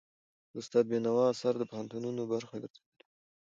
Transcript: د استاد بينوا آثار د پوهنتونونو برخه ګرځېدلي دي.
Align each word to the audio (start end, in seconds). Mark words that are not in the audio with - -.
د 0.51 0.53
استاد 0.61 0.85
بينوا 0.91 1.23
آثار 1.31 1.53
د 1.59 1.63
پوهنتونونو 1.71 2.21
برخه 2.33 2.55
ګرځېدلي 2.63 2.93
دي. 2.99 3.05